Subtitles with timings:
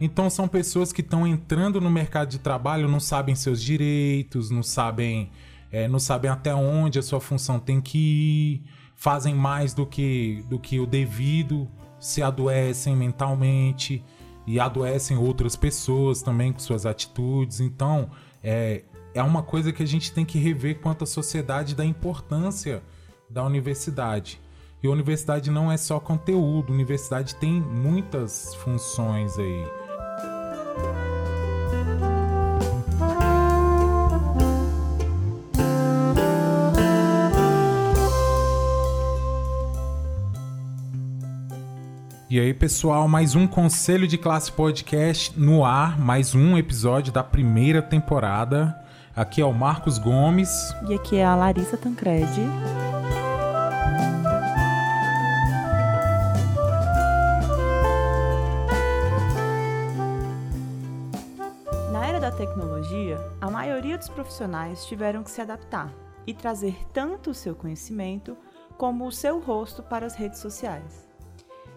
[0.00, 4.62] Então são pessoas que estão entrando no mercado de trabalho, não sabem seus direitos, não
[4.62, 5.30] sabem,
[5.70, 8.62] é, não sabem até onde a sua função tem que ir,
[8.96, 11.68] fazem mais do que, do que o devido,
[12.00, 14.04] se adoecem mentalmente
[14.46, 17.60] e adoecem outras pessoas também com suas atitudes.
[17.60, 18.10] Então
[18.42, 18.82] é,
[19.14, 22.82] é uma coisa que a gente tem que rever quanto à sociedade da importância
[23.30, 24.40] da universidade.
[24.82, 29.83] E a universidade não é só conteúdo, a universidade tem muitas funções aí.
[42.34, 47.22] E aí, pessoal, mais um Conselho de Classe Podcast no ar, mais um episódio da
[47.22, 48.74] primeira temporada.
[49.14, 50.50] Aqui é o Marcos Gomes.
[50.88, 52.42] E aqui é a Larissa Tancredi.
[64.24, 65.92] Profissionais tiveram que se adaptar
[66.26, 68.36] e trazer tanto o seu conhecimento
[68.78, 71.06] como o seu rosto para as redes sociais.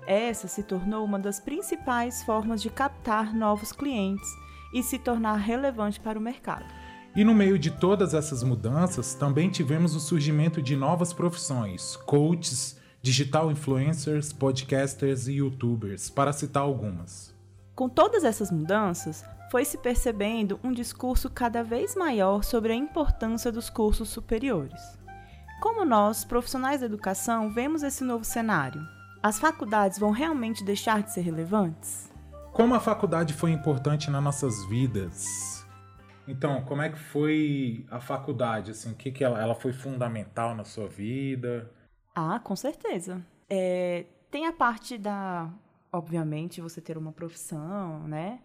[0.08, 4.30] Essa se tornou uma das principais formas de captar novos clientes
[4.74, 6.66] e se tornar relevante para o mercado.
[7.14, 12.78] E no meio de todas essas mudanças, também tivemos o surgimento de novas profissões, coaches,
[13.02, 17.36] digital influencers, podcasters e youtubers, para citar algumas.
[17.76, 23.52] Com todas essas mudanças, foi se percebendo um discurso cada vez maior sobre a importância
[23.52, 24.98] dos cursos superiores.
[25.62, 28.82] Como nós, profissionais da educação, vemos esse novo cenário?
[29.24, 32.12] As faculdades vão realmente deixar de ser relevantes?
[32.54, 35.66] Como a faculdade foi importante nas nossas vidas?
[36.28, 38.72] Então, como é que foi a faculdade?
[38.72, 41.72] Assim, que que ela, ela foi fundamental na sua vida?
[42.14, 43.26] Ah, com certeza.
[43.50, 45.50] É, tem a parte da,
[45.92, 48.40] obviamente, você ter uma profissão, né?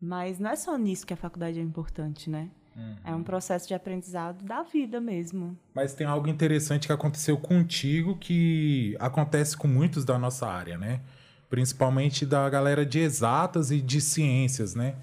[0.00, 2.48] Mas não é só nisso que a faculdade é importante, né?
[2.74, 2.96] Uhum.
[3.04, 5.58] É um processo de aprendizado da vida mesmo.
[5.74, 11.00] Mas tem algo interessante que aconteceu contigo que acontece com muitos da nossa área, né?
[11.48, 14.96] Principalmente da galera de exatas e de ciências, né?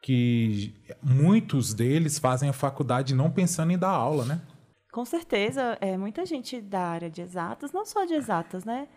[0.00, 4.40] Que muitos deles fazem a faculdade não pensando em dar aula, né?
[4.90, 8.88] Com certeza, é muita gente da área de exatas, não só de exatas, né?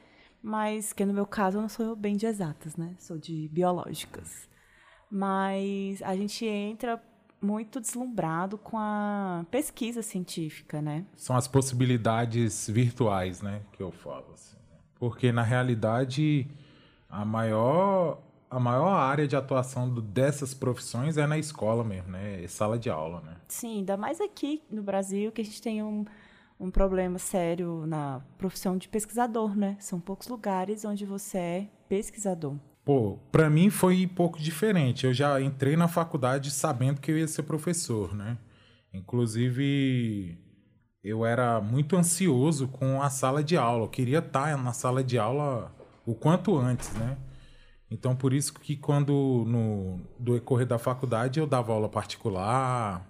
[0.41, 2.95] Mas que no meu caso eu não sou bem de exatas, né?
[2.99, 4.47] Sou de biológicas.
[5.09, 7.01] Mas a gente entra
[7.41, 11.05] muito deslumbrado com a pesquisa científica, né?
[11.15, 14.25] São as possibilidades virtuais, né, que eu falo.
[14.33, 14.77] Assim, né?
[14.95, 16.47] Porque, na realidade,
[17.09, 22.43] a maior, a maior área de atuação dessas profissões é na escola mesmo, né?
[22.43, 23.37] É sala de aula, né?
[23.47, 26.03] Sim, ainda mais aqui no Brasil, que a gente tem um,
[26.59, 29.77] um problema sério na profissão de pesquisador, né?
[29.79, 32.55] São poucos lugares onde você é pesquisador.
[32.85, 35.07] Pô, para mim foi um pouco diferente.
[35.07, 38.37] Eu já entrei na faculdade sabendo que eu ia ser professor, né?
[38.93, 40.37] Inclusive,
[41.03, 43.85] eu era muito ansioso com a sala de aula.
[43.85, 45.75] Eu queria estar na sala de aula
[46.05, 47.17] o quanto antes, né?
[47.89, 53.03] Então, por isso que quando no decorrer da faculdade eu dava aula particular,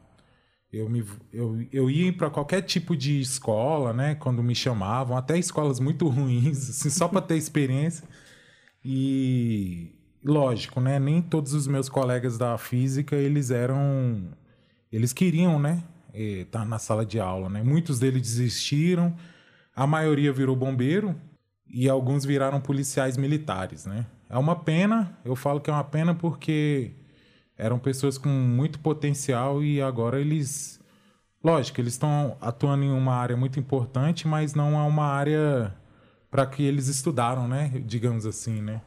[0.72, 4.16] eu, me, eu, eu ia para qualquer tipo de escola, né?
[4.16, 8.08] Quando me chamavam, até escolas muito ruins, assim, só para ter experiência.
[8.88, 11.00] E lógico, né?
[11.00, 14.30] Nem todos os meus colegas da física eles eram,
[14.92, 15.84] eles queriam, né?
[16.14, 17.64] Estar tá na sala de aula, né?
[17.64, 19.16] Muitos deles desistiram,
[19.76, 21.16] a maioria virou bombeiro
[21.68, 24.06] e alguns viraram policiais militares, né?
[24.30, 26.92] É uma pena, eu falo que é uma pena porque
[27.58, 30.80] eram pessoas com muito potencial e agora eles,
[31.44, 35.76] lógico, eles estão atuando em uma área muito importante, mas não é uma área
[36.36, 37.72] para que eles estudaram, né?
[37.86, 38.82] Digamos assim, né?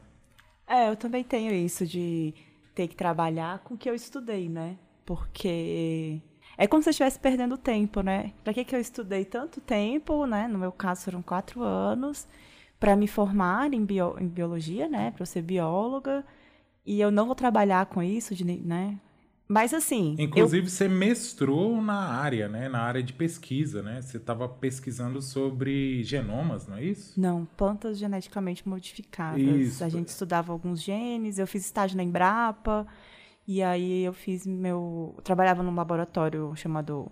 [0.67, 2.31] É, eu também tenho isso de
[2.75, 4.77] ter que trabalhar com o que eu estudei, né?
[5.03, 6.21] Porque
[6.55, 8.33] é como se eu estivesse perdendo tempo, né?
[8.43, 10.47] Para que, que eu estudei tanto tempo, né?
[10.47, 12.27] No meu caso foram quatro anos
[12.79, 15.09] para me formar em, bio, em biologia, né?
[15.09, 16.23] Para ser bióloga
[16.85, 18.95] e eu não vou trabalhar com isso, de, né?
[19.49, 20.15] Mas assim.
[20.19, 20.69] Inclusive, eu...
[20.69, 22.69] você mestrou na área, né?
[22.69, 23.99] Na área de pesquisa, né?
[23.99, 27.19] Você estava pesquisando sobre genomas, não é isso?
[27.19, 29.41] Não, plantas geneticamente modificadas.
[29.41, 29.83] Isso.
[29.83, 32.85] A gente estudava alguns genes, eu fiz estágio na Embrapa,
[33.47, 35.15] e aí eu fiz meu.
[35.17, 37.11] Eu trabalhava num laboratório chamado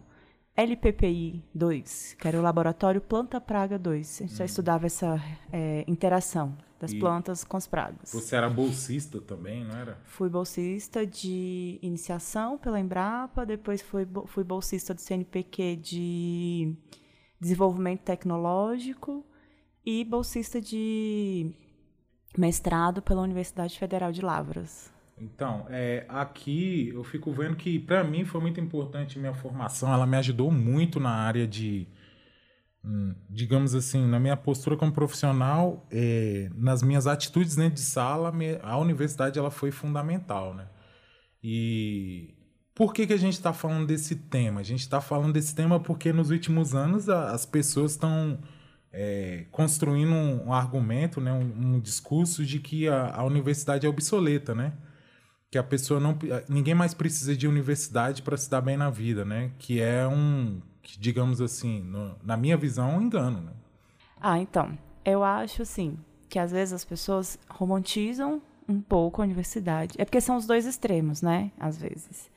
[0.56, 4.22] LPPI 2, que era o laboratório Planta Praga 2.
[4.22, 4.38] A gente hum.
[4.38, 5.19] já estudava essa
[5.51, 8.12] é, interação das e plantas com as pragas.
[8.14, 9.98] Você era bolsista também, não era?
[10.06, 16.76] Fui bolsista de iniciação pela Embrapa, depois fui, fui bolsista do CNPq de
[17.40, 19.26] desenvolvimento tecnológico
[19.86, 21.52] e bolsista de
[22.38, 24.92] mestrado pela Universidade Federal de Lavras.
[25.20, 30.06] Então, é, aqui eu fico vendo que para mim foi muito importante minha formação, ela
[30.06, 31.88] me ajudou muito na área de,
[33.30, 38.78] digamos assim, na minha postura como profissional, é, nas minhas atitudes dentro de sala, a
[38.78, 40.68] universidade ela foi fundamental, né?
[41.44, 42.34] E
[42.74, 44.62] por que, que a gente está falando desse tema?
[44.62, 48.40] A gente está falando desse tema porque nos últimos anos a, as pessoas estão
[48.92, 53.90] é, construindo um, um, argumento, né, um, um, discurso de que a, a universidade é
[53.90, 54.74] obsoleta, né?
[55.50, 56.18] que a pessoa não
[56.50, 59.52] ninguém mais precisa de universidade para se dar bem na vida, né?
[59.58, 63.51] Que é um, que, digamos assim, no, na minha visão, um engano, né?
[64.22, 65.98] Ah, então, eu acho assim
[66.30, 69.95] que às vezes as pessoas romantizam um pouco a universidade.
[69.98, 71.51] É porque são os dois extremos, né?
[71.60, 72.31] Às vezes.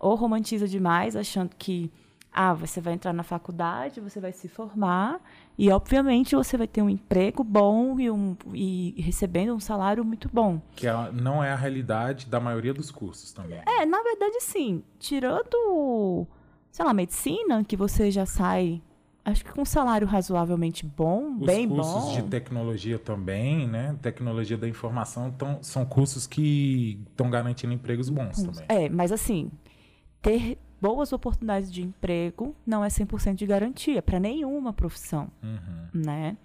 [0.00, 1.92] Ou romantiza demais, achando que
[2.32, 5.20] ah, você vai entrar na faculdade, você vai se formar
[5.56, 10.28] e, obviamente, você vai ter um emprego bom e, um, e recebendo um salário muito
[10.32, 10.60] bom.
[10.74, 13.60] Que não é a realidade da maioria dos cursos também.
[13.66, 14.82] É, na verdade, sim.
[14.98, 16.26] Tirando,
[16.72, 18.82] sei lá, medicina, que você já sai,
[19.24, 21.80] acho que com um salário razoavelmente bom, Os bem bom.
[21.80, 23.96] Os cursos de tecnologia também, né?
[24.00, 28.64] Tecnologia da informação tão, são cursos que estão garantindo empregos bons também.
[28.68, 29.50] É, mas assim,
[30.22, 35.88] ter boas oportunidades de emprego não é 100% de garantia para nenhuma profissão, uhum.
[35.92, 36.38] né?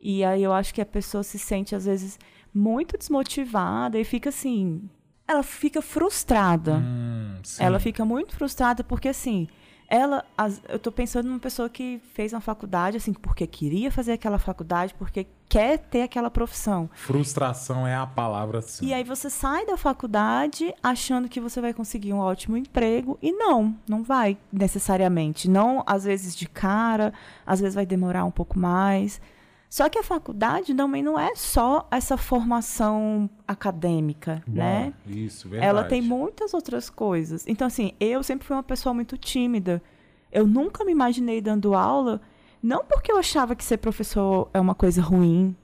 [0.00, 2.18] E aí eu acho que a pessoa se sente às vezes
[2.54, 4.88] muito desmotivada e fica assim,
[5.26, 6.76] ela fica frustrada.
[6.76, 9.48] Hum, ela fica muito frustrada porque assim,
[9.88, 14.12] ela, as, eu estou pensando numa pessoa que fez uma faculdade, assim, porque queria fazer
[14.12, 16.90] aquela faculdade, porque quer ter aquela profissão.
[16.92, 18.86] Frustração é a palavra, sim.
[18.86, 23.32] E aí você sai da faculdade achando que você vai conseguir um ótimo emprego, e
[23.32, 25.48] não, não vai necessariamente.
[25.48, 27.12] Não, às vezes de cara,
[27.46, 29.20] às vezes vai demorar um pouco mais.
[29.68, 34.94] Só que a faculdade também não é só essa formação acadêmica, Bom, né?
[35.06, 35.68] Isso, verdade.
[35.68, 37.46] Ela tem muitas outras coisas.
[37.46, 39.82] Então, assim, eu sempre fui uma pessoa muito tímida.
[40.30, 42.20] Eu nunca me imaginei dando aula,
[42.62, 45.56] não porque eu achava que ser professor é uma coisa ruim,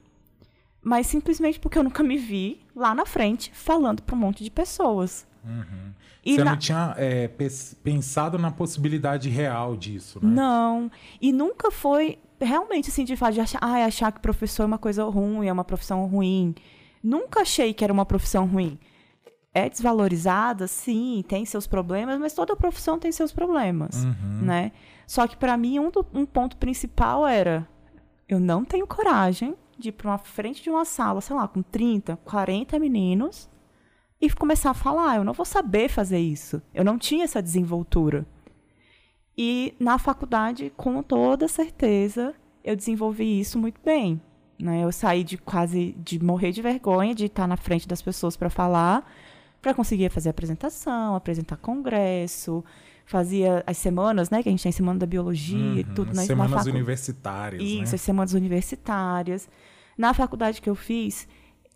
[0.81, 4.51] mas simplesmente porque eu nunca me vi lá na frente falando para um monte de
[4.51, 5.25] pessoas.
[5.43, 5.93] Uhum.
[6.25, 6.51] Você na...
[6.51, 7.29] não tinha é,
[7.83, 10.29] pensado na possibilidade real disso, né?
[10.33, 10.89] Não.
[11.21, 14.77] E nunca foi realmente assim de fato de achar, ah, achar que professor é uma
[14.77, 16.53] coisa ruim, é uma profissão ruim.
[17.03, 18.79] Nunca achei que era uma profissão ruim.
[19.53, 24.41] É desvalorizada, sim, tem seus problemas, mas toda profissão tem seus problemas, uhum.
[24.41, 24.71] né?
[25.05, 27.67] Só que para mim um, do, um ponto principal era
[28.27, 31.61] eu não tenho coragem de ir para uma frente de uma sala, sei lá, com
[31.61, 33.49] 30, 40 meninos
[34.19, 35.17] e começar a falar.
[35.17, 36.61] Eu não vou saber fazer isso.
[36.73, 38.25] Eu não tinha essa desenvoltura.
[39.37, 42.33] E na faculdade, com toda certeza,
[42.63, 44.21] eu desenvolvi isso muito bem.
[44.59, 44.83] Né?
[44.83, 48.49] Eu saí de quase de morrer de vergonha de estar na frente das pessoas para
[48.49, 49.11] falar,
[49.61, 52.63] para conseguir fazer apresentação, apresentar congresso,
[53.05, 56.23] fazia as semanas, né, que a gente tem semana da biologia uhum, e tudo, né,
[56.23, 56.69] semanas facu...
[56.69, 57.95] universitárias, Isso, né?
[57.95, 59.49] as semanas universitárias.
[59.97, 61.27] Na faculdade que eu fiz,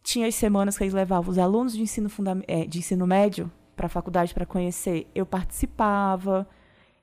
[0.03, 2.41] tinha as semanas que eles levavam os alunos de ensino, funda...
[2.47, 5.07] É, de ensino médio para a faculdade para conhecer.
[5.13, 6.47] Eu participava.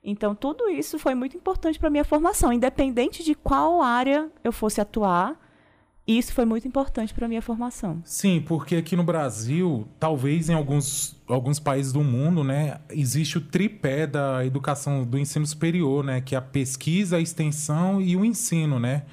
[0.07, 4.51] Então, tudo isso foi muito importante para a minha formação, independente de qual área eu
[4.51, 5.35] fosse atuar.
[6.07, 8.03] Isso foi muito importante para a minha formação.
[8.05, 13.41] Sim, porque aqui no Brasil, talvez em alguns, alguns países do mundo, né, existe o
[13.41, 18.23] tripé da educação do ensino superior, né, que é a pesquisa, a extensão e o
[18.23, 19.05] ensino, né?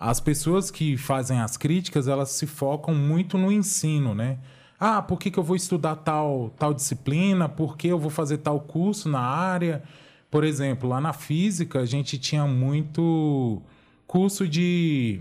[0.00, 4.40] As pessoas que fazem as críticas, elas se focam muito no ensino, né?
[4.80, 7.48] Ah, por que, que eu vou estudar tal, tal disciplina?
[7.48, 9.84] Por que eu vou fazer tal curso na área?
[10.32, 13.60] Por exemplo, lá na física a gente tinha muito
[14.06, 15.20] curso de,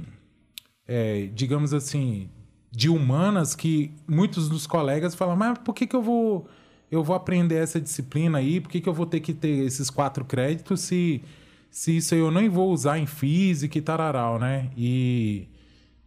[0.88, 2.30] é, digamos assim,
[2.72, 6.48] de humanas que muitos dos colegas falam, mas por que, que eu vou
[6.90, 8.62] eu vou aprender essa disciplina aí?
[8.62, 11.22] Por que, que eu vou ter que ter esses quatro créditos se,
[11.70, 14.70] se isso eu nem vou usar em física e tararau, né?
[14.78, 15.50] E,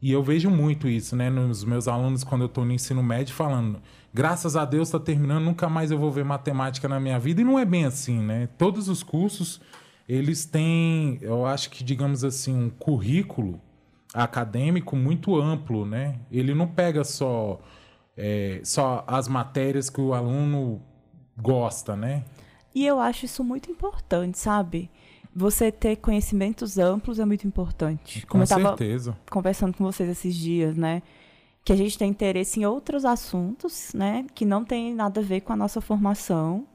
[0.00, 1.28] e eu vejo muito isso, né?
[1.28, 3.82] Nos meus alunos, quando eu estou no ensino médio, falando
[4.14, 7.40] graças a Deus está terminando, nunca mais eu vou ver matemática na minha vida.
[7.40, 8.48] E não é bem assim, né?
[8.56, 9.60] Todos os cursos,
[10.08, 13.60] eles têm, eu acho que, digamos assim, um currículo
[14.14, 16.20] acadêmico muito amplo, né?
[16.30, 17.60] Ele não pega só,
[18.16, 20.80] é, só as matérias que o aluno
[21.36, 22.24] gosta, né?
[22.72, 24.88] E eu acho isso muito importante, sabe?
[25.34, 28.24] Você ter conhecimentos amplos é muito importante.
[28.26, 29.10] Com Como certeza.
[29.10, 31.02] Eu conversando com vocês esses dias, né?
[31.64, 35.40] Que a gente tem interesse em outros assuntos, né, que não tem nada a ver
[35.40, 36.66] com a nossa formação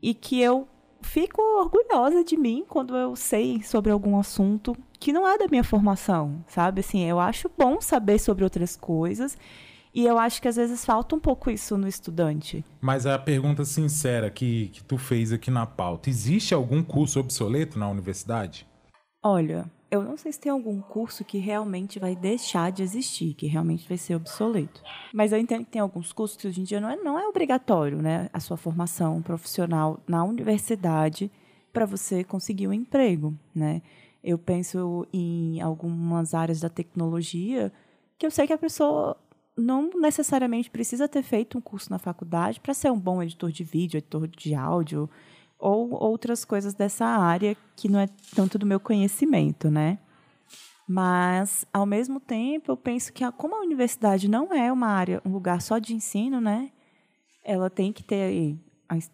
[0.00, 0.66] e que eu
[1.02, 5.62] fico orgulhosa de mim quando eu sei sobre algum assunto que não é da minha
[5.62, 6.80] formação, sabe?
[6.80, 9.36] Assim, eu acho bom saber sobre outras coisas
[9.96, 12.62] E eu acho que às vezes falta um pouco isso no estudante.
[12.82, 17.78] Mas a pergunta sincera que, que tu fez aqui na pauta: existe algum curso obsoleto
[17.78, 18.66] na universidade?
[19.24, 19.64] Olha,
[19.96, 23.88] eu não sei se tem algum curso que realmente vai deixar de existir, que realmente
[23.88, 24.82] vai ser obsoleto.
[25.12, 27.26] Mas eu entendo que tem alguns cursos que hoje em dia não é, não é
[27.26, 28.28] obrigatório, né?
[28.32, 31.30] A sua formação profissional na universidade
[31.72, 33.82] para você conseguir um emprego, né?
[34.22, 37.72] Eu penso em algumas áreas da tecnologia
[38.18, 39.16] que eu sei que a pessoa
[39.56, 43.64] não necessariamente precisa ter feito um curso na faculdade para ser um bom editor de
[43.64, 45.08] vídeo, editor de áudio
[45.58, 49.98] ou outras coisas dessa área que não é tanto do meu conhecimento, né?
[50.88, 55.32] Mas, ao mesmo tempo, eu penso que como a universidade não é uma área, um
[55.32, 56.70] lugar só de ensino, né?
[57.44, 58.56] Ela tem que ter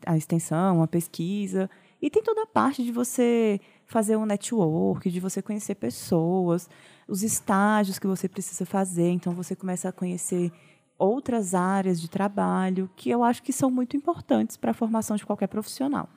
[0.04, 1.70] a extensão, a pesquisa,
[2.00, 6.68] e tem toda a parte de você fazer um network, de você conhecer pessoas,
[7.08, 9.08] os estágios que você precisa fazer.
[9.08, 10.52] Então, você começa a conhecer
[10.98, 15.24] outras áreas de trabalho que eu acho que são muito importantes para a formação de
[15.24, 16.08] qualquer profissional.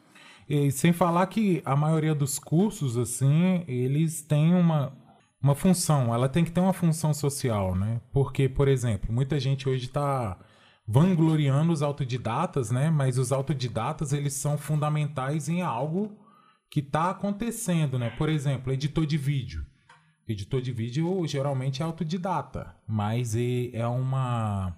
[0.47, 4.93] E sem falar que a maioria dos cursos, assim, eles têm uma,
[5.41, 7.99] uma função, ela tem que ter uma função social, né?
[8.11, 10.37] Porque, por exemplo, muita gente hoje está
[10.87, 12.91] vangloriando os autodidatas, né?
[12.91, 16.15] Mas os autodidatas, eles são fundamentais em algo
[16.69, 18.11] que está acontecendo, né?
[18.11, 19.65] Por exemplo, editor de vídeo.
[20.27, 24.75] Editor de vídeo geralmente é autodidata, mas é uma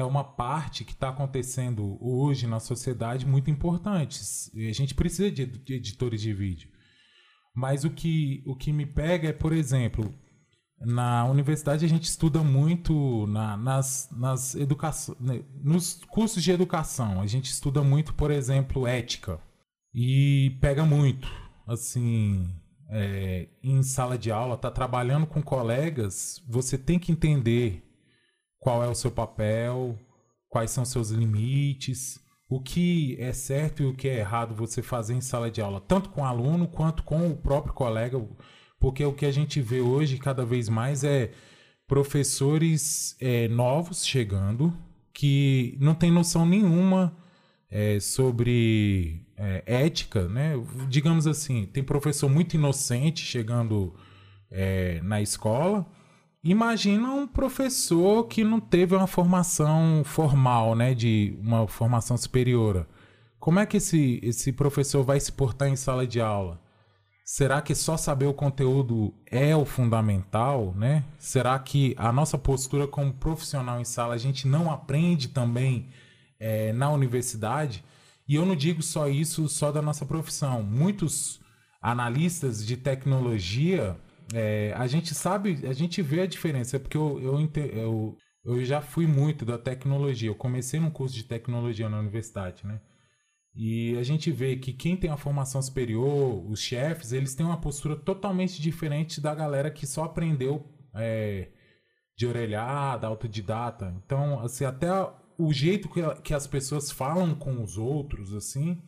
[0.00, 4.20] é uma parte que está acontecendo hoje na sociedade muito importante.
[4.54, 6.68] A gente precisa de, editores de vídeo.
[7.54, 10.12] Mas o que, o que me pega é, por exemplo,
[10.80, 17.20] na universidade a gente estuda muito na, nas, nas educação, né, nos cursos de educação.
[17.20, 19.38] A gente estuda muito, por exemplo, ética.
[19.92, 21.28] E pega muito,
[21.66, 22.48] assim,
[22.90, 27.89] é, em sala de aula, tá trabalhando com colegas, você tem que entender
[28.60, 29.98] qual é o seu papel,
[30.48, 35.14] quais são seus limites, o que é certo e o que é errado você fazer
[35.14, 38.20] em sala de aula, tanto com o aluno quanto com o próprio colega,
[38.78, 41.30] porque o que a gente vê hoje cada vez mais é
[41.86, 44.72] professores é, novos chegando
[45.12, 47.16] que não tem noção nenhuma
[47.70, 50.54] é, sobre é, ética, né?
[50.88, 53.94] Digamos assim, tem professor muito inocente chegando
[54.50, 55.86] é, na escola
[56.42, 62.88] Imagina um professor que não teve uma formação formal, né, de uma formação superior.
[63.38, 66.58] Como é que esse, esse professor vai se portar em sala de aula?
[67.24, 71.04] Será que só saber o conteúdo é o fundamental, né?
[71.18, 75.90] Será que a nossa postura como profissional em sala a gente não aprende também
[76.40, 77.84] é, na universidade?
[78.26, 80.62] E eu não digo só isso só da nossa profissão.
[80.62, 81.40] Muitos
[81.80, 83.96] analistas de tecnologia
[84.32, 88.80] é, a gente sabe, a gente vê a diferença, porque eu, eu, eu, eu já
[88.80, 90.28] fui muito da tecnologia.
[90.28, 92.80] Eu comecei num curso de tecnologia na universidade, né?
[93.54, 97.60] E a gente vê que quem tem a formação superior, os chefes, eles têm uma
[97.60, 101.48] postura totalmente diferente da galera que só aprendeu é,
[102.16, 103.92] de orelhada, autodidata.
[104.04, 104.88] Então, assim, até
[105.36, 108.80] o jeito que, que as pessoas falam com os outros, assim,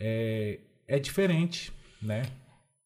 [0.00, 2.22] é, é diferente, né?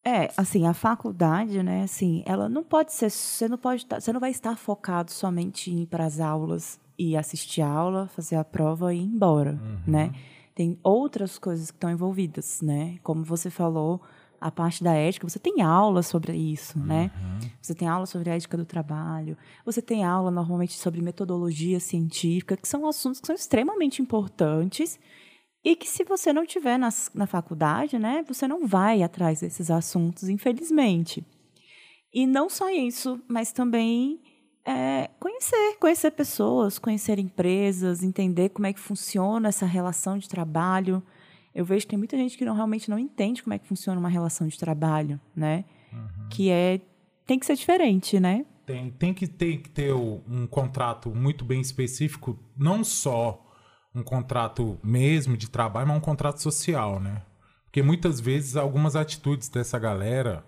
[0.04, 4.18] É, assim, a faculdade, né, assim, ela não pode ser, você não pode, você não
[4.18, 8.44] vai estar focado somente em ir para as aulas e assistir a aula, fazer a
[8.44, 9.78] prova e ir embora, uhum.
[9.86, 10.12] né?
[10.54, 12.98] Tem outras coisas que estão envolvidas, né?
[13.02, 14.02] Como você falou,
[14.40, 17.10] a parte da ética, você tem aula sobre isso, né?
[17.14, 17.50] Uhum.
[17.60, 22.56] Você tem aula sobre a ética do trabalho, você tem aula normalmente sobre metodologia científica,
[22.56, 24.98] que são assuntos que são extremamente importantes
[25.64, 29.70] e que se você não tiver na, na faculdade, né, você não vai atrás desses
[29.70, 31.24] assuntos, infelizmente.
[32.12, 34.20] E não só isso, mas também
[34.64, 41.02] é, conhecer, conhecer pessoas, conhecer empresas, entender como é que funciona essa relação de trabalho.
[41.54, 43.98] Eu vejo que tem muita gente que não, realmente não entende como é que funciona
[43.98, 45.64] uma relação de trabalho, né?
[45.92, 46.28] Uhum.
[46.28, 46.80] Que é
[47.24, 48.44] tem que ser diferente, né?
[48.66, 53.51] Tem, tem que ter, que ter um contrato muito bem específico, não só
[53.94, 57.22] um contrato mesmo de trabalho, mas um contrato social, né?
[57.64, 60.44] Porque muitas vezes algumas atitudes dessa galera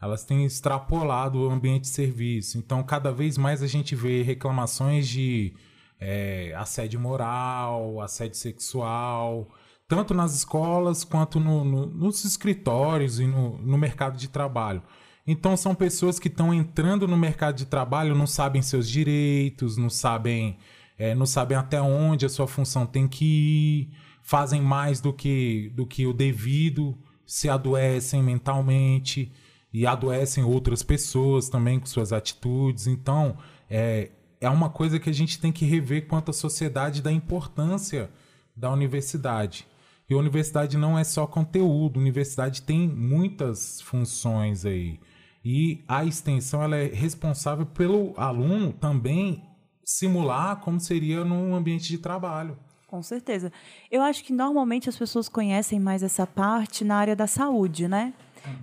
[0.00, 2.58] elas têm extrapolado o ambiente de serviço.
[2.58, 5.54] Então, cada vez mais a gente vê reclamações de
[5.98, 9.48] é, assédio moral, assédio sexual,
[9.88, 14.82] tanto nas escolas quanto no, no, nos escritórios e no, no mercado de trabalho.
[15.26, 19.88] Então, são pessoas que estão entrando no mercado de trabalho, não sabem seus direitos, não
[19.88, 20.58] sabem
[20.98, 23.90] é, não sabem até onde a sua função tem que ir,
[24.22, 26.96] fazem mais do que, do que o devido,
[27.26, 29.32] se adoecem mentalmente
[29.72, 32.86] e adoecem outras pessoas também com suas atitudes.
[32.86, 33.36] Então,
[33.68, 34.10] é,
[34.40, 38.10] é uma coisa que a gente tem que rever quanto à sociedade da importância
[38.56, 39.66] da universidade.
[40.08, 45.00] E a universidade não é só conteúdo, a universidade tem muitas funções aí.
[45.44, 49.42] E a extensão ela é responsável pelo aluno também
[49.84, 52.56] simular como seria num ambiente de trabalho.
[52.86, 53.52] Com certeza.
[53.90, 58.14] Eu acho que normalmente as pessoas conhecem mais essa parte na área da saúde, né?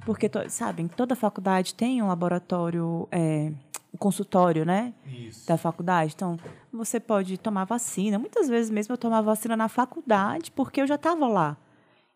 [0.05, 3.51] Porque, sabem, toda faculdade tem um laboratório, é,
[3.93, 4.93] um consultório, né?
[5.05, 5.45] Isso.
[5.47, 6.13] Da faculdade.
[6.15, 6.37] Então,
[6.71, 8.17] você pode tomar vacina.
[8.19, 11.57] Muitas vezes mesmo eu tomava vacina na faculdade porque eu já estava lá.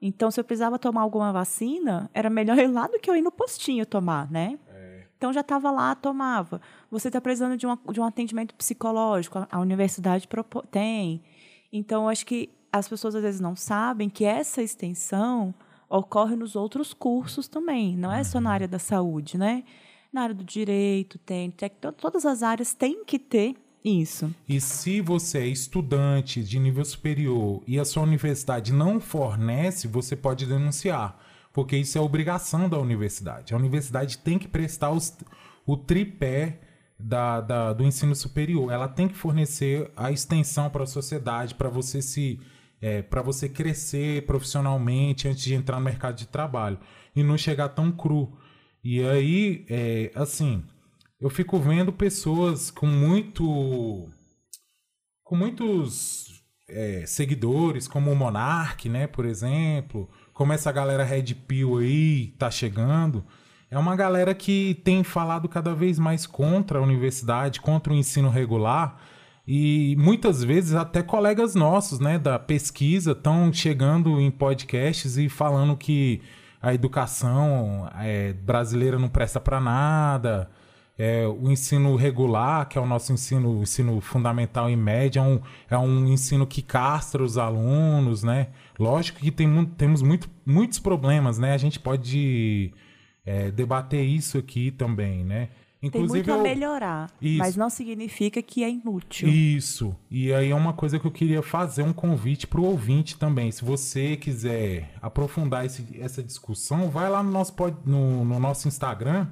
[0.02, 3.22] Então, se eu precisava tomar alguma vacina, era melhor ir lá do que eu ir
[3.22, 4.60] no postinho tomar, né?
[5.18, 6.62] Então, já estava lá, tomava.
[6.92, 10.28] Você está precisando de, uma, de um atendimento psicológico, a, a universidade
[10.70, 11.22] tem.
[11.72, 15.54] Então, acho que as pessoas às vezes não sabem que essa extensão
[15.90, 18.54] ocorre nos outros cursos também, não é só na uhum.
[18.54, 19.64] área da saúde, né?
[20.12, 24.34] Na área do direito, tem, tem todas as áreas têm que ter isso.
[24.48, 30.16] E se você é estudante de nível superior e a sua universidade não fornece, você
[30.16, 31.18] pode denunciar,
[31.56, 33.54] porque isso é obrigação da universidade.
[33.54, 35.18] A universidade tem que prestar os,
[35.66, 36.60] o tripé
[37.00, 38.74] da, da, do ensino superior.
[38.74, 42.42] Ela tem que fornecer a extensão para a sociedade, para você se
[42.82, 46.78] é, para você crescer profissionalmente antes de entrar no mercado de trabalho
[47.16, 48.38] e não chegar tão cru.
[48.84, 50.62] E aí, é, assim,
[51.22, 54.10] eu fico vendo pessoas com muito.
[55.24, 61.78] com muitos é, seguidores, como o Monark, né, por exemplo, como essa galera Red Pill
[61.78, 63.24] aí tá chegando.
[63.72, 68.30] É uma galera que tem falado cada vez mais contra a universidade, contra o ensino
[68.30, 69.00] regular
[69.48, 75.78] e muitas vezes até colegas nossos, né, da pesquisa estão chegando em podcasts e falando
[75.78, 76.22] que
[76.62, 80.50] a educação é, brasileira não presta para nada.
[80.98, 85.42] É, o ensino regular, que é o nosso ensino, ensino fundamental e médio, é um,
[85.70, 88.48] é um ensino que castra os alunos, né?
[88.80, 91.54] Lógico que tem, temos muito, muitos problemas, né?
[91.54, 92.74] A gente pode
[93.26, 95.50] é, debater isso aqui também, né?
[95.86, 99.28] Inclusive, Tem muito a melhorar, mas não significa que é inútil.
[99.30, 99.96] Isso.
[100.10, 103.52] E aí é uma coisa que eu queria fazer um convite para o ouvinte também.
[103.52, 107.54] Se você quiser aprofundar esse, essa discussão, vai lá no nosso,
[107.86, 109.28] no, no nosso Instagram,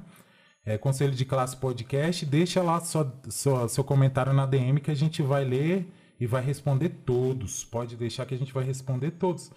[0.65, 4.95] é, Conselho de Classe Podcast, deixa lá sua, sua, seu comentário na DM que a
[4.95, 5.87] gente vai ler
[6.19, 7.63] e vai responder todos.
[7.63, 9.51] Pode deixar que a gente vai responder todos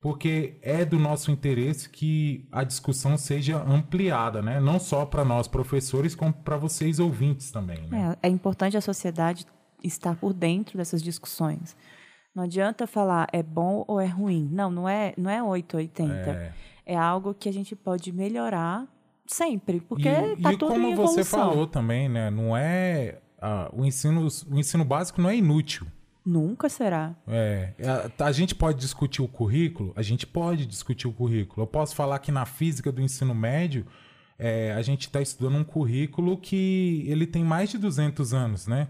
[0.00, 4.60] porque é do nosso interesse que a discussão seja ampliada, né?
[4.60, 7.88] Não só para nós professores, como para vocês ouvintes também.
[7.88, 8.16] Né?
[8.22, 9.44] É, é, importante a sociedade
[9.82, 11.76] estar por dentro dessas discussões.
[12.34, 14.48] Não adianta falar é bom ou é ruim.
[14.52, 16.30] Não, não é, não é 880.
[16.30, 16.52] É,
[16.86, 18.86] é algo que a gente pode melhorar
[19.28, 21.22] sempre, porque está tudo como em evolução.
[21.22, 22.30] você falou também, né?
[22.30, 25.86] Não é ah, o ensino, o ensino básico não é inútil.
[26.24, 27.14] Nunca será.
[27.26, 27.72] É.
[28.18, 29.92] A, a, gente pode discutir o currículo?
[29.96, 31.62] A gente pode discutir o currículo.
[31.62, 33.86] Eu posso falar que na física do ensino médio,
[34.38, 38.88] é, a gente está estudando um currículo que ele tem mais de 200 anos, né?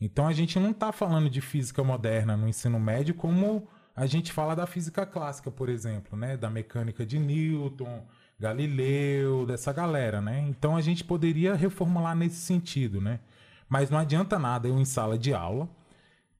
[0.00, 4.32] Então a gente não está falando de física moderna no ensino médio como a gente
[4.32, 6.36] fala da física clássica, por exemplo, né?
[6.36, 8.04] Da mecânica de Newton,
[8.42, 10.44] Galileu, dessa galera, né?
[10.48, 13.20] Então a gente poderia reformular nesse sentido, né?
[13.68, 15.68] Mas não adianta nada eu em sala de aula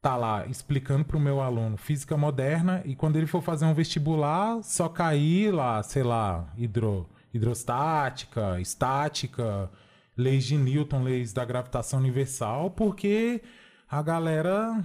[0.02, 3.72] tá lá explicando para o meu aluno física moderna e quando ele for fazer um
[3.72, 9.70] vestibular, só cair lá, sei lá, hidro, hidrostática, estática,
[10.16, 13.42] leis de Newton, leis da gravitação universal, porque
[13.88, 14.84] a galera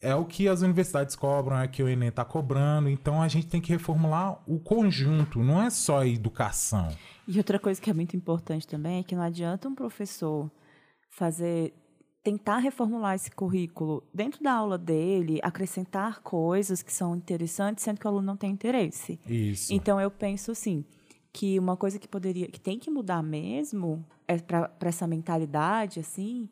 [0.00, 2.88] é o que as universidades cobram, é o que o Enem está cobrando.
[2.88, 6.88] Então a gente tem que reformular o conjunto, não é só a educação.
[7.26, 10.50] E outra coisa que é muito importante também é que não adianta um professor
[11.10, 11.74] fazer
[12.22, 18.06] tentar reformular esse currículo dentro da aula dele, acrescentar coisas que são interessantes, sendo que
[18.06, 19.18] o aluno não tem interesse.
[19.26, 19.72] Isso.
[19.72, 20.84] Então eu penso assim
[21.32, 26.48] que uma coisa que poderia, que tem que mudar mesmo é para essa mentalidade assim,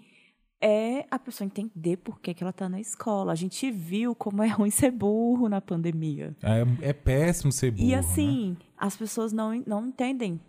[0.61, 3.33] é a pessoa entender por que, que ela está na escola.
[3.33, 6.35] A gente viu como é ruim ser burro na pandemia.
[6.43, 7.89] É, é péssimo ser burro.
[7.89, 8.57] E assim, né?
[8.77, 10.41] as pessoas não, não entendem,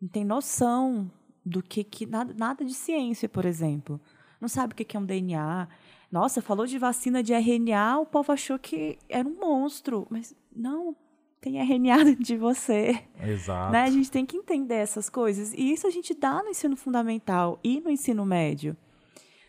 [0.00, 1.10] não têm noção
[1.44, 4.00] do que, que nada, nada de ciência, por exemplo
[4.44, 5.66] não sabe o que é um DNA.
[6.12, 10.06] Nossa, falou de vacina de RNA, o povo achou que era um monstro.
[10.10, 10.94] Mas não,
[11.40, 13.02] tem RNA dentro de você.
[13.20, 13.72] Exato.
[13.72, 13.82] Né?
[13.82, 15.52] A gente tem que entender essas coisas.
[15.54, 18.76] E isso a gente dá no ensino fundamental e no ensino médio.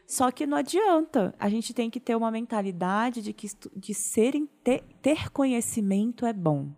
[0.07, 1.33] Só que não adianta.
[1.39, 6.33] A gente tem que ter uma mentalidade de que de serem ter, ter conhecimento é
[6.33, 6.69] bom.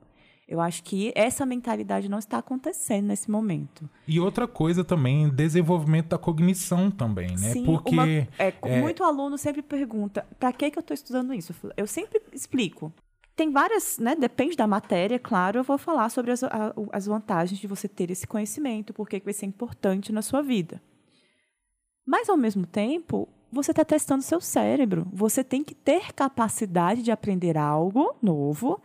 [0.48, 3.90] Eu acho que essa mentalidade não está acontecendo nesse momento.
[4.08, 7.52] E outra coisa também, desenvolvimento da cognição também, né?
[7.52, 8.80] Sim, Porque uma, é, é...
[8.80, 11.54] muito aluno sempre pergunta: para que que eu estou estudando isso?
[11.76, 12.94] Eu sempre explico.
[13.36, 14.16] Tem várias, né?
[14.16, 15.60] Depende da matéria, claro.
[15.60, 16.42] Eu vou falar sobre as,
[16.94, 20.82] as vantagens de você ter esse conhecimento, porque vai ser importante na sua vida.
[22.08, 25.06] Mas ao mesmo tempo, você está testando seu cérebro.
[25.12, 28.82] Você tem que ter capacidade de aprender algo novo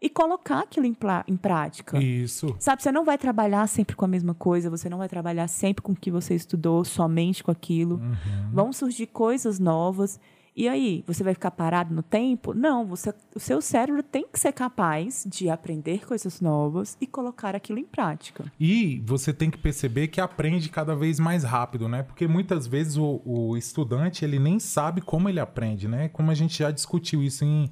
[0.00, 0.94] e colocar aquilo em,
[1.26, 1.98] em, prática.
[1.98, 2.54] Isso.
[2.58, 5.82] Sabe, você não vai trabalhar sempre com a mesma coisa, você não vai trabalhar sempre
[5.82, 7.96] com o que você estudou, somente com aquilo.
[7.96, 8.50] Uhum.
[8.52, 10.20] Vão surgir coisas novas.
[10.56, 12.54] E aí, você vai ficar parado no tempo?
[12.54, 17.54] Não, você, o seu cérebro tem que ser capaz de aprender coisas novas e colocar
[17.54, 18.50] aquilo em prática.
[18.58, 22.02] E você tem que perceber que aprende cada vez mais rápido, né?
[22.02, 26.08] Porque muitas vezes o, o estudante ele nem sabe como ele aprende, né?
[26.08, 27.70] Como a gente já discutiu isso em,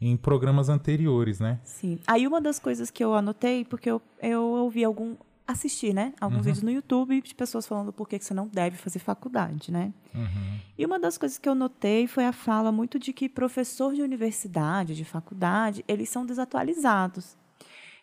[0.00, 1.60] em programas anteriores, né?
[1.62, 2.00] Sim.
[2.04, 5.14] Aí uma das coisas que eu anotei, porque eu, eu ouvi algum,
[5.46, 6.14] assistir, né?
[6.20, 6.44] Alguns uhum.
[6.44, 9.92] vídeos no YouTube de pessoas falando por que você não deve fazer faculdade, né?
[10.14, 10.60] Uhum.
[10.78, 14.02] E uma das coisas que eu notei foi a fala muito de que professor de
[14.02, 17.36] universidade, de faculdade, eles são desatualizados.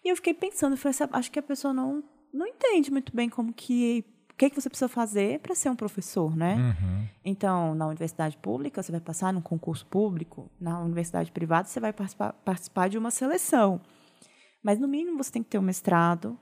[0.03, 3.51] E eu fiquei pensando, falei, acho que a pessoa não, não entende muito bem como
[3.53, 6.55] que o que, que você precisa fazer para ser um professor, né?
[6.55, 7.07] Uhum.
[7.23, 10.49] Então, na universidade pública, você vai passar num concurso público.
[10.59, 13.79] Na universidade privada, você vai participar, participar de uma seleção.
[14.63, 16.39] Mas, no mínimo, você tem que ter um mestrado,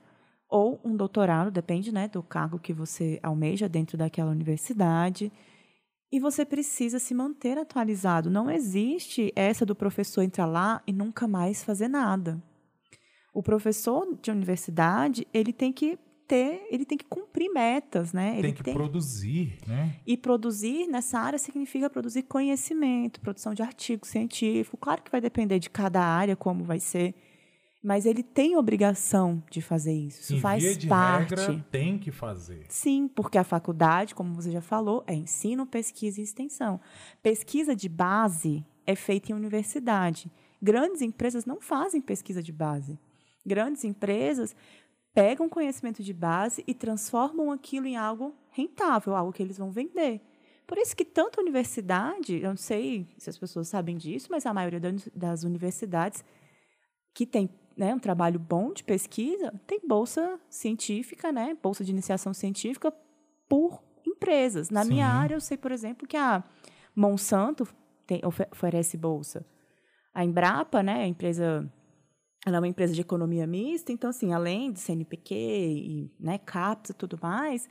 [0.50, 5.32] ou um doutorado, depende né, do cargo que você almeja dentro daquela universidade.
[6.12, 8.28] E você precisa se manter atualizado.
[8.28, 12.42] Não existe essa do professor entrar lá e nunca mais fazer nada.
[13.32, 18.32] O professor de universidade, ele tem que ter, ele tem que cumprir metas, né?
[18.32, 18.74] Ele tem que tem...
[18.74, 19.96] produzir, né?
[20.04, 24.76] E produzir nessa área significa produzir conhecimento, produção de artigo científico.
[24.76, 27.14] Claro que vai depender de cada área como vai ser
[27.82, 30.20] mas ele tem obrigação de fazer isso.
[30.20, 31.34] Isso em faz via de parte.
[31.34, 32.66] Regra, tem que fazer.
[32.68, 36.80] Sim, porque a faculdade, como você já falou, é ensino, pesquisa e extensão.
[37.22, 40.30] Pesquisa de base é feita em universidade.
[40.60, 42.98] Grandes empresas não fazem pesquisa de base.
[43.46, 44.54] Grandes empresas
[45.14, 50.20] pegam conhecimento de base e transformam aquilo em algo rentável, algo que eles vão vender.
[50.66, 54.46] Por isso que tanto a universidade, eu não sei se as pessoas sabem disso, mas
[54.46, 54.80] a maioria
[55.14, 56.22] das universidades
[57.12, 62.34] que tem né, um trabalho bom de pesquisa, tem bolsa científica, né, bolsa de iniciação
[62.34, 62.92] científica
[63.48, 64.70] por empresas.
[64.70, 64.90] Na Sim.
[64.90, 66.44] minha área, eu sei, por exemplo, que a
[66.94, 67.66] Monsanto
[68.06, 69.44] tem, oferece bolsa.
[70.12, 71.70] A Embrapa, né, a empresa,
[72.44, 76.90] ela é uma empresa de economia mista, então, assim, além de CNPq e né, CAPES
[76.90, 77.68] e tudo mais,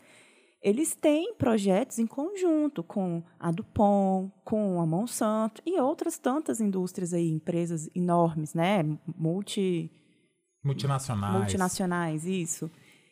[0.61, 7.13] eles têm projetos em conjunto com a Dupont, com a Monsanto e outras tantas indústrias
[7.13, 8.83] aí, empresas enormes, né?
[9.17, 9.91] Multi,
[10.63, 11.35] Multinacionais.
[11.35, 12.69] Multinacionais, isso.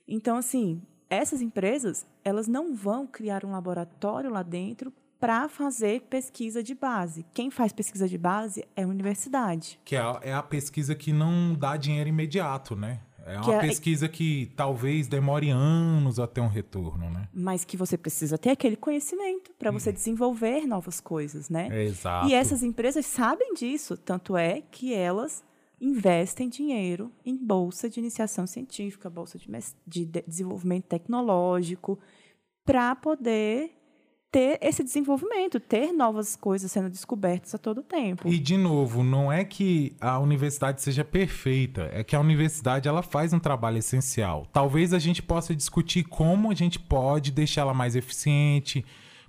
[0.07, 6.61] Então, assim, essas empresas, elas não vão criar um laboratório lá dentro para fazer pesquisa
[6.61, 7.25] de base.
[7.33, 9.79] Quem faz pesquisa de base é a universidade.
[9.83, 13.01] Que é a, é a pesquisa que não dá dinheiro imediato, né?
[13.27, 17.27] É uma é, pesquisa que talvez demore anos até um retorno, né?
[17.33, 19.93] Mas que você precisa ter aquele conhecimento para você hum.
[19.93, 21.67] desenvolver novas coisas, né?
[21.69, 22.29] É, exato.
[22.29, 25.43] E essas empresas sabem disso, tanto é que elas
[25.79, 29.47] investem dinheiro em bolsa de iniciação científica, bolsa de,
[29.85, 31.99] de desenvolvimento tecnológico,
[32.65, 33.71] para poder
[34.31, 38.27] ter esse desenvolvimento, ter novas coisas sendo descobertas a todo tempo.
[38.27, 43.01] E de novo, não é que a universidade seja perfeita, é que a universidade ela
[43.01, 44.45] faz um trabalho essencial.
[44.51, 48.85] Talvez a gente possa discutir como a gente pode deixar ela mais eficiente,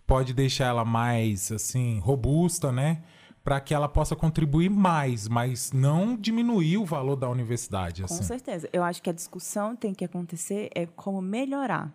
[0.07, 3.03] pode deixar ela mais assim robusta, né?
[3.49, 8.03] para que ela possa contribuir mais, mas não diminuir o valor da universidade.
[8.03, 8.23] Com assim.
[8.23, 8.69] certeza.
[8.75, 11.91] Eu acho que a discussão tem que acontecer é como melhorar.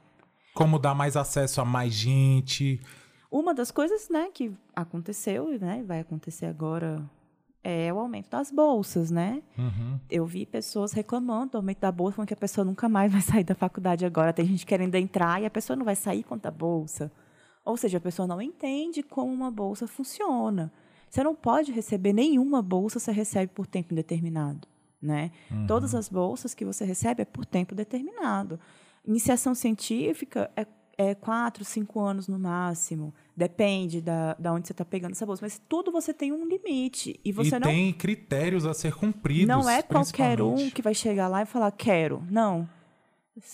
[0.54, 2.80] Como dar mais acesso a mais gente.
[3.32, 7.04] Uma das coisas né, que aconteceu e né, vai acontecer agora
[7.64, 9.42] é o aumento das bolsas, né?
[9.58, 10.00] Uhum.
[10.10, 13.22] Eu vi pessoas reclamando do aumento da bolsa, falando que a pessoa nunca mais vai
[13.24, 14.34] sair da faculdade agora.
[14.34, 17.12] Tem gente querendo entrar e a pessoa não vai sair quanto a bolsa.
[17.64, 20.72] Ou seja, a pessoa não entende como uma bolsa funciona.
[21.10, 24.68] Você não pode receber nenhuma bolsa, você recebe por tempo indeterminado.
[25.02, 25.32] Né?
[25.50, 25.66] Uhum.
[25.68, 28.60] Todas as bolsas que você recebe é por tempo determinado.
[29.06, 30.66] Iniciação científica é,
[30.98, 33.14] é quatro, cinco anos no máximo.
[33.36, 35.44] Depende da, da onde você está pegando essa bolsa.
[35.44, 37.20] Mas tudo você tem um limite.
[37.24, 37.68] E você e não.
[37.68, 39.48] tem critérios a ser cumpridos.
[39.48, 42.24] Não é qualquer um que vai chegar lá e falar quero.
[42.30, 42.70] Não.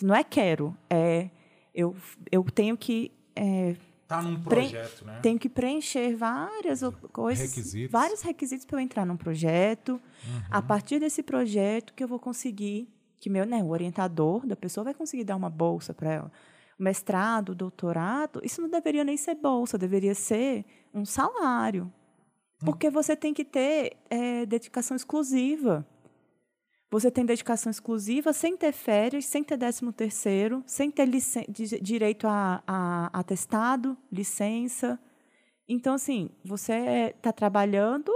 [0.02, 0.76] Não é quero.
[0.90, 1.30] É
[1.74, 1.96] eu,
[2.32, 3.76] eu tenho que é,
[4.10, 5.20] Tá num projeto, né?
[5.22, 6.82] Tenho que preencher várias
[7.14, 7.92] coisas, Requisitos.
[7.92, 9.92] vários requisitos para eu entrar num projeto.
[9.92, 10.42] Uhum.
[10.50, 14.84] A partir desse projeto que eu vou conseguir, que meu, né, o orientador da pessoa
[14.84, 16.32] vai conseguir dar uma bolsa para ela.
[16.80, 21.92] O mestrado, o doutorado, isso não deveria nem ser bolsa, deveria ser um salário.
[22.62, 22.66] Hum.
[22.66, 25.86] Porque você tem que ter é, dedicação exclusiva.
[26.92, 31.08] Você tem dedicação exclusiva sem ter férias, sem ter décimo terceiro, sem ter
[31.82, 35.00] direito a, a atestado, licença.
[35.68, 38.12] Então, assim, você está trabalhando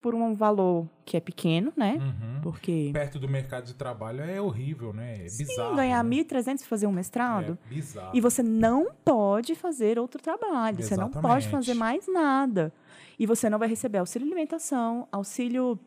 [0.00, 1.94] por um valor que é pequeno, né?
[2.00, 2.40] Uhum.
[2.40, 5.16] Porque Perto do mercado de trabalho é horrível, né?
[5.16, 5.74] É bizarro.
[5.76, 6.10] ganhar né?
[6.16, 7.58] 1.300 fazer um mestrado.
[7.66, 8.16] É bizarro.
[8.16, 11.50] E você não pode fazer outro trabalho, você não pode Exatamente.
[11.50, 12.72] fazer mais nada.
[13.18, 15.78] E você não vai receber auxílio alimentação, auxílio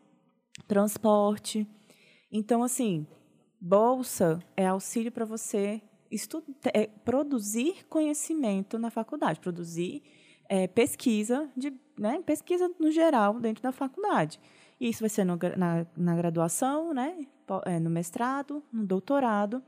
[0.68, 1.66] transporte.
[2.30, 3.06] Então, assim,
[3.60, 6.42] bolsa é auxílio para você estu-
[6.74, 10.02] é, produzir conhecimento na faculdade, produzir
[10.48, 14.40] é, pesquisa, de, né, pesquisa no geral dentro da faculdade.
[14.80, 17.26] E isso vai ser no na, na graduação, né,
[17.66, 19.62] é, no mestrado, no doutorado.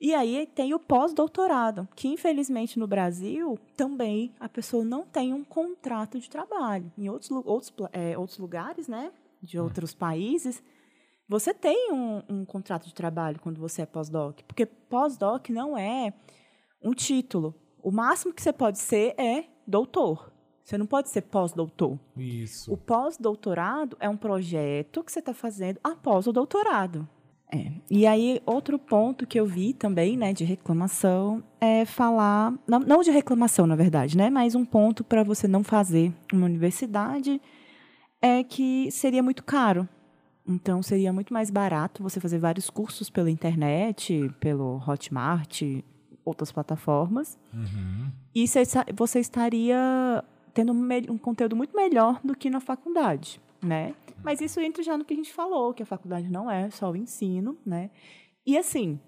[0.00, 5.44] E aí tem o pós-doutorado, que infelizmente no Brasil também a pessoa não tem um
[5.44, 6.92] contrato de trabalho.
[6.98, 10.62] Em outros, outros, é, outros lugares, né, de outros países,
[11.28, 14.40] você tem um, um contrato de trabalho quando você é pós-doc.
[14.46, 16.12] Porque pós-doc não é
[16.82, 17.54] um título.
[17.82, 20.33] O máximo que você pode ser é doutor.
[20.64, 21.98] Você não pode ser pós-doutor.
[22.16, 22.72] Isso.
[22.72, 27.06] O pós-doutorado é um projeto que você está fazendo após o doutorado.
[27.52, 27.70] É.
[27.90, 32.54] E aí, outro ponto que eu vi também, né, de reclamação, é falar.
[32.66, 34.30] Não, não de reclamação, na verdade, né?
[34.30, 37.40] Mas um ponto para você não fazer uma universidade
[38.22, 39.86] é que seria muito caro.
[40.48, 45.62] Então, seria muito mais barato você fazer vários cursos pela internet, pelo Hotmart,
[46.24, 47.38] outras plataformas.
[47.52, 48.10] Uhum.
[48.34, 53.94] E você, esta- você estaria tendo um, conteúdo muito melhor do que na faculdade, né?
[54.22, 56.90] Mas isso entra já no que a gente falou, que a faculdade não é só
[56.90, 57.90] o ensino, né?
[58.46, 58.98] E assim,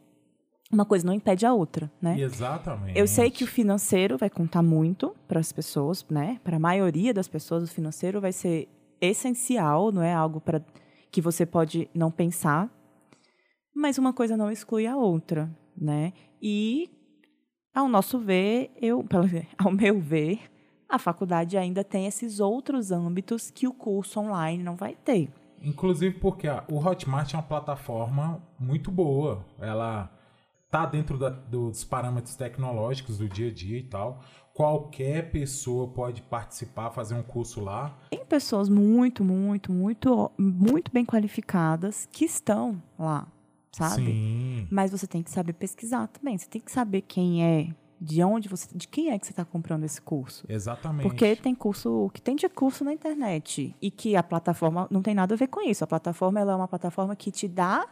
[0.70, 2.18] uma coisa não impede a outra, né?
[2.20, 2.98] Exatamente.
[2.98, 6.40] Eu sei que o financeiro vai contar muito para as pessoas, né?
[6.42, 8.68] Para a maioria das pessoas, o financeiro vai ser
[9.00, 10.60] essencial, não é algo para
[11.10, 12.68] que você pode não pensar,
[13.74, 16.12] mas uma coisa não exclui a outra, né?
[16.42, 16.90] E
[17.72, 19.04] ao nosso ver, eu,
[19.56, 20.40] ao meu ver,
[20.88, 25.28] a faculdade ainda tem esses outros âmbitos que o curso online não vai ter.
[25.62, 29.44] Inclusive porque o Hotmart é uma plataforma muito boa.
[29.58, 30.10] Ela
[30.70, 34.20] tá dentro da- dos parâmetros tecnológicos do dia a dia e tal.
[34.52, 37.96] Qualquer pessoa pode participar, fazer um curso lá.
[38.10, 43.26] Tem pessoas muito, muito, muito, muito bem qualificadas que estão lá,
[43.72, 44.04] sabe?
[44.06, 44.68] Sim.
[44.70, 46.36] Mas você tem que saber pesquisar também.
[46.38, 47.68] Você tem que saber quem é,
[48.00, 50.44] de onde você, de quem é que você está comprando esse curso.
[50.48, 51.02] Exatamente.
[51.02, 55.02] Porque tem curso, o que tem de curso na internet e que a plataforma não
[55.02, 55.82] tem nada a ver com isso.
[55.82, 57.86] A plataforma ela é uma plataforma que te dá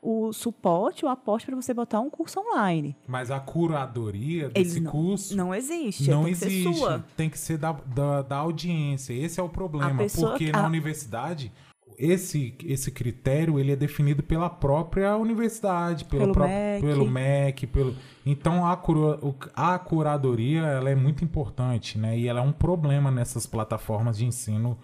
[0.00, 2.96] o suporte, o aporte para você botar um curso online.
[3.06, 6.62] Mas a curadoria desse não- curso Não existe, não tem que existe.
[6.72, 7.04] ser sua.
[7.16, 9.12] Tem que ser da, da, da audiência.
[9.12, 9.96] Esse é o problema.
[9.96, 11.52] Pessoa- porque a- na universidade,
[11.98, 16.86] esse, esse critério ele é definido pela própria universidade, pelo, Pelo próprio, MEC.
[16.86, 17.66] pelo MEC.
[17.66, 17.96] Pelo...
[18.24, 19.18] Então a, cura,
[19.52, 22.16] a curadoria ela é muito importante, né?
[22.16, 24.78] E ela é um problema nessas plataformas de ensino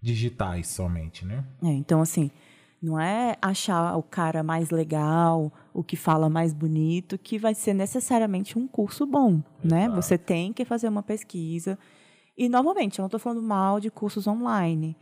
[0.00, 1.42] digitais somente, né?
[1.62, 2.30] É, então, assim,
[2.82, 7.72] não é achar o cara mais legal, o que fala mais bonito, que vai ser
[7.72, 9.84] necessariamente um curso bom, né?
[9.84, 10.02] Exato.
[10.02, 11.78] Você tem que fazer uma pesquisa.
[12.36, 14.94] E, novamente, eu não estou falando mal de cursos online.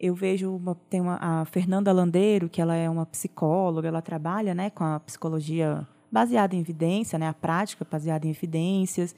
[0.00, 4.54] Eu vejo, uma, tem uma, a Fernanda Landeiro, que ela é uma psicóloga, ela trabalha
[4.54, 9.14] né, com a psicologia baseada em evidência, né, a prática baseada em evidências,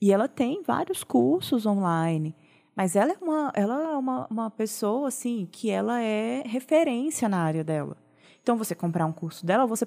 [0.00, 2.34] e ela tem vários cursos online.
[2.74, 7.38] Mas ela é uma, ela é uma, uma pessoa assim que ela é referência na
[7.38, 7.96] área dela.
[8.42, 9.86] Então, você comprar um curso dela, você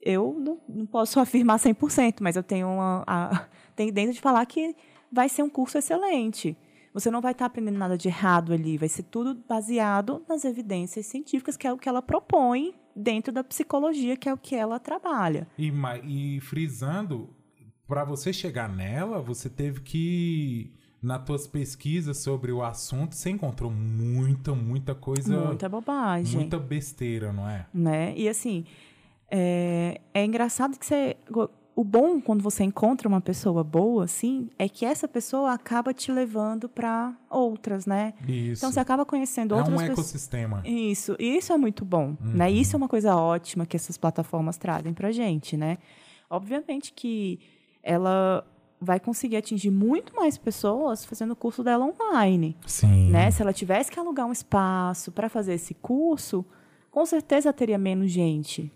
[0.00, 4.74] eu não, não posso afirmar 100%, mas eu tenho uma a, dentro de falar que
[5.10, 6.56] vai ser um curso excelente.
[6.94, 11.06] Você não vai estar aprendendo nada de errado ali, vai ser tudo baseado nas evidências
[11.06, 14.78] científicas, que é o que ela propõe dentro da psicologia, que é o que ela
[14.80, 15.46] trabalha.
[15.56, 15.72] E,
[16.04, 17.30] e frisando,
[17.86, 23.70] para você chegar nela, você teve que nas tuas pesquisas sobre o assunto, você encontrou
[23.70, 26.40] muita, muita coisa, Muita bobagem.
[26.40, 27.66] muita besteira, não é?
[27.72, 28.12] né?
[28.16, 28.64] E assim,
[29.30, 31.16] é, é engraçado que você.
[31.78, 36.10] O bom quando você encontra uma pessoa boa, assim, é que essa pessoa acaba te
[36.10, 38.14] levando para outras, né?
[38.26, 38.58] Isso.
[38.58, 39.98] Então você acaba conhecendo é outras um pessoas.
[40.00, 40.60] ecossistema.
[40.66, 42.50] Isso, e isso é muito bom, né?
[42.50, 45.78] Isso é uma coisa ótima que essas plataformas trazem pra gente, né?
[46.28, 47.38] Obviamente que
[47.80, 48.44] ela
[48.80, 52.56] vai conseguir atingir muito mais pessoas fazendo o curso dela online.
[52.66, 53.08] Sim.
[53.08, 53.30] Né?
[53.30, 56.44] Se ela tivesse que alugar um espaço para fazer esse curso,
[56.90, 58.72] com certeza teria menos gente.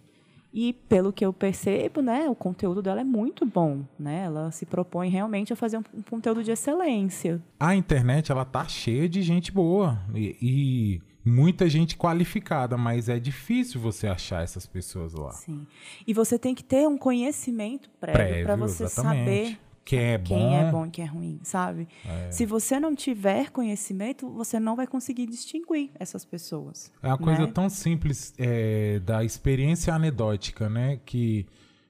[0.52, 4.24] E pelo que eu percebo, né, o conteúdo dela é muito bom, né?
[4.24, 7.42] Ela se propõe realmente a fazer um, um conteúdo de excelência.
[7.58, 13.18] A internet ela tá cheia de gente boa e, e, muita gente qualificada, mas é
[13.18, 15.32] difícil você achar essas pessoas lá.
[15.32, 15.66] Sim.
[16.06, 19.24] E você tem que ter um conhecimento prévio para você exatamente.
[19.24, 20.54] saber quem é quem bom.
[20.54, 21.88] é bom e quem é ruim, sabe?
[22.04, 22.30] É.
[22.30, 26.92] Se você não tiver conhecimento, você não vai conseguir distinguir essas pessoas.
[27.02, 27.52] É uma coisa né?
[27.52, 31.00] tão simples é, da experiência anedótica, né?
[31.04, 31.46] Que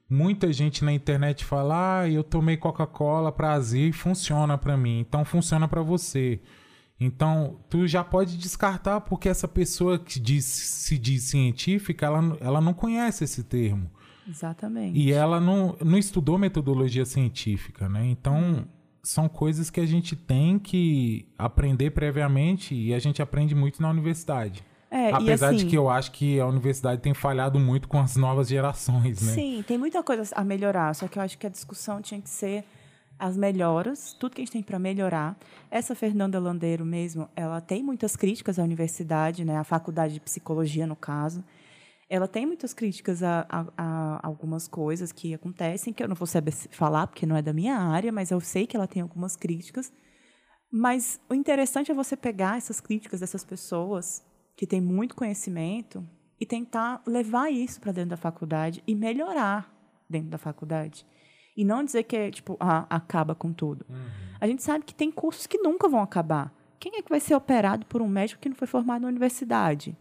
[0.09, 5.23] muita gente na internet fala: ah, eu tomei Coca-Cola prazer e funciona para mim, então
[5.23, 6.41] funciona para você.
[6.99, 12.61] Então, tu já pode descartar porque essa pessoa que diz, se diz científica, ela, ela
[12.61, 13.91] não conhece esse termo.
[14.27, 14.97] Exatamente.
[14.97, 18.05] E ela não, não estudou metodologia científica, né?
[18.05, 18.65] Então,
[19.03, 23.89] são coisas que a gente tem que aprender previamente e a gente aprende muito na
[23.89, 24.63] universidade.
[24.89, 28.15] É, Apesar assim, de que eu acho que a universidade tem falhado muito com as
[28.15, 29.33] novas gerações, né?
[29.33, 32.29] Sim, tem muita coisa a melhorar, só que eu acho que a discussão tinha que
[32.29, 32.63] ser
[33.17, 35.35] as melhoras, tudo que a gente tem para melhorar.
[35.71, 40.85] Essa Fernanda Landeiro mesmo, ela tem muitas críticas à universidade, né, à faculdade de psicologia,
[40.85, 41.43] no caso.
[42.13, 46.27] Ela tem muitas críticas a, a, a, algumas coisas que acontecem, que eu não vou
[46.27, 49.35] saber falar, porque não é da minha área, mas eu sei que ela tem algumas
[49.35, 49.91] críticas.
[50.71, 54.23] Mas o interessante é você pegar essas críticas dessas pessoas
[54.55, 56.07] que têm muito conhecimento
[56.39, 59.73] e tentar levar isso para dentro da faculdade e melhorar
[60.07, 61.07] dentro da faculdade.
[61.57, 63.87] E não dizer que é, tipo, ah, acaba com tudo.
[63.89, 64.05] Uhum.
[64.39, 66.53] A gente sabe que tem cursos que nunca vão acabar.
[66.79, 69.97] Quem é que vai ser operado por um médico que não foi formado na universidade?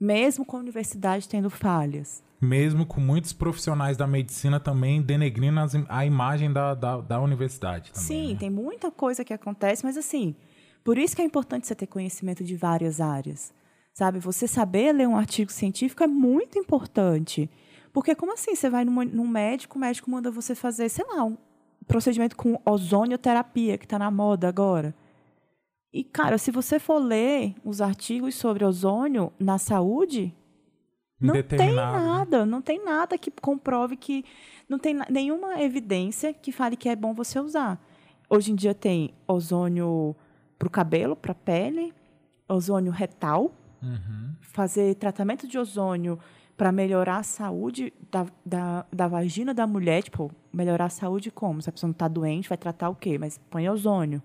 [0.00, 2.22] Mesmo com a universidade tendo falhas.
[2.40, 7.92] Mesmo com muitos profissionais da medicina também denegrindo as, a imagem da, da, da universidade.
[7.92, 8.38] Também, Sim, né?
[8.38, 10.36] tem muita coisa que acontece, mas assim,
[10.84, 13.52] por isso que é importante você ter conhecimento de várias áreas.
[13.92, 17.50] Sabe, você saber ler um artigo científico é muito importante.
[17.92, 18.54] Porque como assim?
[18.54, 21.36] Você vai num, num médico, o médico manda você fazer, sei lá, um
[21.84, 24.94] procedimento com ozonioterapia, que está na moda agora.
[25.92, 30.34] E, cara, se você for ler os artigos sobre ozônio na saúde,
[31.20, 31.72] não tem né?
[31.72, 34.24] nada, não tem nada que comprove que.
[34.68, 37.80] Não tem nenhuma evidência que fale que é bom você usar.
[38.28, 40.14] Hoje em dia tem ozônio
[40.58, 41.94] para o cabelo, para a pele,
[42.48, 44.34] ozônio retal, Uhum.
[44.40, 46.18] fazer tratamento de ozônio
[46.56, 51.62] para melhorar a saúde da, da, da vagina da mulher, tipo, melhorar a saúde como?
[51.62, 53.16] Se a pessoa não está doente, vai tratar o quê?
[53.16, 54.20] Mas põe ozônio.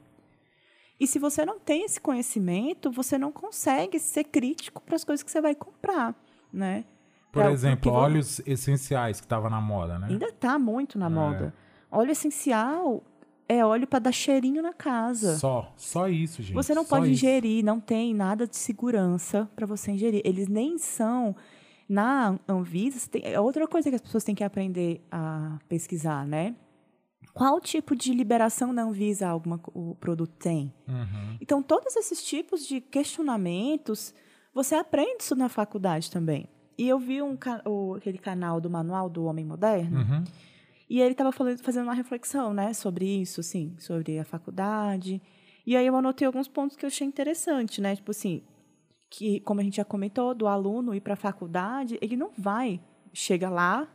[0.99, 5.23] E se você não tem esse conhecimento, você não consegue ser crítico para as coisas
[5.23, 6.15] que você vai comprar,
[6.51, 6.85] né?
[7.31, 10.07] Por Pra- exemplo, óleos essenciais que tava na moda, né?
[10.09, 10.99] Ainda está muito É.
[10.99, 11.53] na moda.
[11.91, 13.03] Óleo essencial
[13.49, 15.35] é óleo para dar cheirinho na casa.
[15.37, 16.53] Só, só isso, gente.
[16.55, 17.25] Você não só pode isso.
[17.25, 20.21] ingerir, não tem nada de segurança para você ingerir.
[20.23, 21.35] Eles nem são.
[21.89, 26.55] Na Anvisa, tem, é outra coisa que as pessoas têm que aprender a pesquisar, né?
[27.33, 30.71] Qual tipo de liberação na Anvisa alguma, o produto tem?
[30.87, 31.37] Uhum.
[31.41, 34.13] Então, todos esses tipos de questionamentos,
[34.53, 36.47] você aprende isso na faculdade também.
[36.77, 40.23] E eu vi um, o- aquele canal do Manual do Homem Moderno, Uhum.
[40.89, 45.21] e ele estava fazendo uma reflexão, né, sobre isso, assim, sobre a faculdade.
[45.65, 48.43] E aí eu anotei alguns pontos que eu achei interessante, né, tipo assim,
[49.09, 52.79] que como a gente já comentou, do aluno ir para a faculdade, ele não vai,
[53.13, 53.87] chega lá,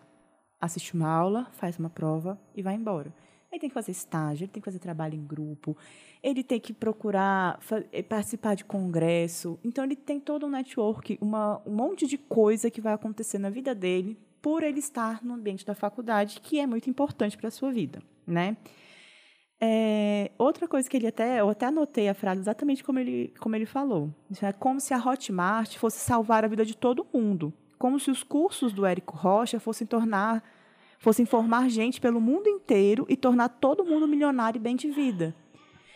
[0.61, 3.12] assiste uma aula, faz uma prova e vai embora.
[3.51, 5.77] Ele tem que fazer estágio, ele tem que fazer trabalho em grupo,
[6.23, 7.59] ele tem que procurar
[7.93, 9.59] eh, participar de congresso.
[9.65, 13.49] Então, ele tem todo um network, uma, um monte de coisa que vai acontecer na
[13.49, 17.51] vida dele por ele estar no ambiente da faculdade, que é muito importante para a
[17.51, 18.57] sua vida, né?
[19.61, 23.57] É, outra coisa que ele até, eu até anotei a frase exatamente como ele, como
[23.57, 24.15] ele falou.
[24.41, 27.53] É como se a Hotmart fosse salvar a vida de todo mundo.
[27.77, 30.45] Como se os cursos do Érico Rocha fossem tornar,
[30.99, 35.35] fossem formar gente pelo mundo inteiro e tornar todo mundo milionário e bem de vida.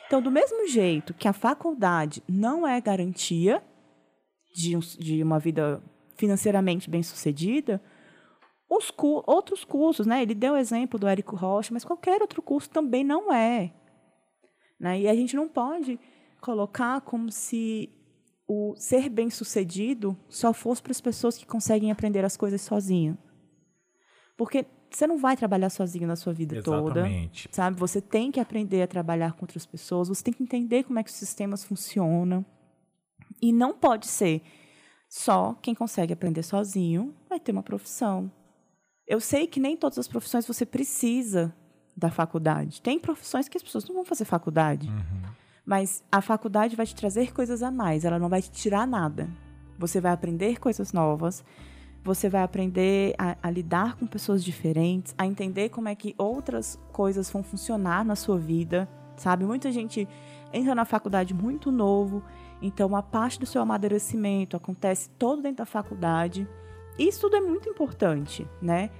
[0.06, 3.62] Então, do mesmo jeito que a faculdade não é garantia
[4.54, 5.82] de, de uma vida
[6.16, 7.82] financeiramente bem sucedida,
[8.68, 10.22] os cu- outros cursos, né?
[10.22, 13.72] Ele deu o exemplo do Érico Rocha, mas qualquer outro curso também não é.
[14.78, 15.00] Né?
[15.00, 15.98] E a gente não pode
[16.40, 17.90] colocar como se
[18.46, 23.16] o ser bem-sucedido só fosse para as pessoas que conseguem aprender as coisas sozinho.
[24.36, 24.66] Porque
[24.96, 27.00] você não vai trabalhar sozinho na sua vida toda.
[27.00, 27.48] Exatamente.
[27.52, 27.78] Sabe?
[27.78, 31.02] Você tem que aprender a trabalhar com outras pessoas, você tem que entender como é
[31.02, 32.44] que os sistemas funcionam.
[33.40, 34.42] E não pode ser
[35.08, 38.30] só quem consegue aprender sozinho vai ter uma profissão.
[39.06, 41.54] Eu sei que nem todas as profissões você precisa
[41.96, 42.80] da faculdade.
[42.80, 44.88] Tem profissões que as pessoas não vão fazer faculdade.
[44.88, 45.32] Uhum.
[45.64, 49.28] Mas a faculdade vai te trazer coisas a mais, ela não vai te tirar nada.
[49.78, 51.44] Você vai aprender coisas novas,
[52.04, 56.78] você vai aprender a, a, lidar com pessoas diferentes, a entender como é que outras
[56.92, 59.44] coisas vão funcionar na sua vida, sabe?
[59.44, 60.08] Muita gente
[60.52, 62.22] entra na faculdade muito novo,
[62.60, 66.46] então uma parte do seu amadurecimento acontece todo dentro da faculdade.
[66.98, 68.90] Isso tudo é muito importante, né?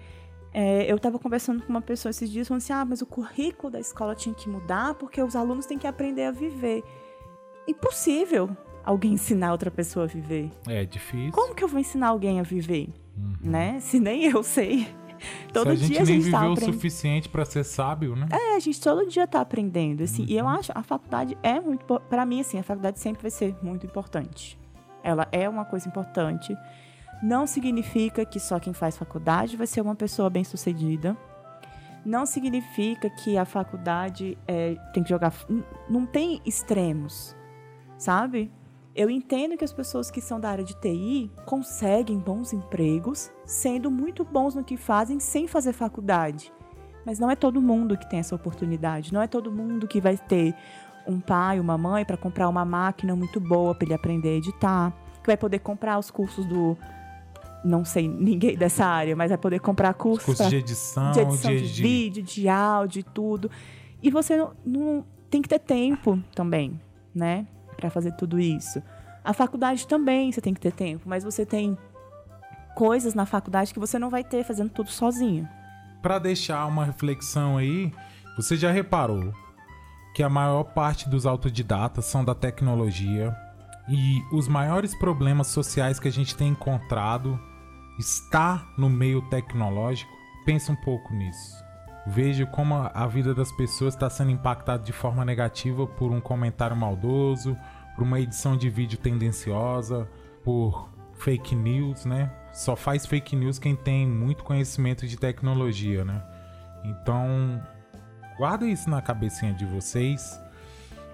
[0.55, 3.73] É, eu estava conversando com uma pessoa esses dias falando assim: ah, mas o currículo
[3.73, 6.85] da escola tinha que mudar porque os alunos têm que aprender a viver.
[7.67, 8.55] Impossível
[8.85, 10.51] alguém ensinar outra pessoa a viver.
[10.67, 11.33] É difícil.
[11.33, 12.89] Como que eu vou ensinar alguém a viver?
[13.17, 13.51] Uhum.
[13.51, 13.81] Né?
[13.81, 14.89] Se nem eu sei.
[15.53, 18.17] Todo Se a dia a gente nem tá viveu tá o suficiente para ser sábio,
[18.17, 18.27] né?
[18.33, 20.23] É, a gente todo dia tá aprendendo, assim.
[20.23, 20.29] Uhum.
[20.29, 20.51] E eu uhum.
[20.51, 24.59] acho a faculdade é muito para mim assim, a faculdade sempre vai ser muito importante.
[25.05, 26.57] Ela é uma coisa importante
[27.23, 31.17] não significa que só quem faz faculdade vai ser uma pessoa bem-sucedida.
[32.05, 35.33] Não significa que a faculdade é, tem que jogar.
[35.89, 37.37] Não tem extremos,
[37.97, 38.51] sabe?
[38.95, 43.91] Eu entendo que as pessoas que são da área de TI conseguem bons empregos, sendo
[43.91, 46.53] muito bons no que fazem sem fazer faculdade.
[47.05, 49.13] Mas não é todo mundo que tem essa oportunidade.
[49.13, 50.55] Não é todo mundo que vai ter
[51.07, 54.93] um pai, uma mãe para comprar uma máquina muito boa para ele aprender a editar,
[55.21, 56.77] que vai poder comprar os cursos do
[57.65, 61.51] não sei ninguém dessa área, mas vai poder comprar cursos curso de edição, de, edição
[61.51, 63.51] de, de, vídeo, de áudio, e tudo.
[64.03, 66.81] E você não, não, tem que ter tempo também,
[67.15, 67.47] né,
[67.83, 68.81] para fazer tudo isso.
[69.25, 71.77] A faculdade também você tem que ter tempo, mas você tem
[72.77, 75.49] coisas na faculdade que você não vai ter fazendo tudo sozinho.
[76.01, 77.93] Para deixar uma reflexão aí,
[78.37, 79.33] você já reparou
[80.15, 83.37] que a maior parte dos autodidatas são da tecnologia
[83.89, 87.39] e os maiores problemas sociais que a gente tem encontrado
[87.99, 90.11] está no meio tecnológico,
[90.45, 91.63] pensa um pouco nisso.
[92.07, 96.77] Veja como a vida das pessoas está sendo impactada de forma negativa por um comentário
[96.77, 97.57] maldoso,
[97.95, 100.09] por uma edição de vídeo tendenciosa,
[100.45, 102.33] por fake news, né?
[102.53, 106.23] Só faz fake news quem tem muito conhecimento de tecnologia, né?
[106.85, 107.63] Então,
[108.37, 110.41] guarda isso na cabecinha de vocês.